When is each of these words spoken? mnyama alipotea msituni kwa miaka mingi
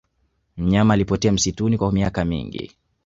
mnyama 0.57 0.93
alipotea 0.93 1.31
msituni 1.31 1.77
kwa 1.77 1.91
miaka 1.91 2.25
mingi 2.25 2.71